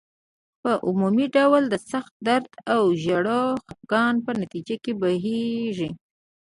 [0.61, 3.27] په عمومي ډول د سخت درد او ژور
[3.65, 5.89] خپګان په نتیجه کې بهیږي.